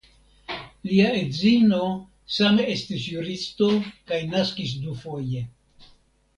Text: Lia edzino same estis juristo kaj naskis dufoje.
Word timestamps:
Lia 0.91 1.11
edzino 1.17 1.81
same 2.37 2.67
estis 2.77 3.05
juristo 3.11 3.71
kaj 4.11 4.21
naskis 4.35 4.77
dufoje. 4.89 5.47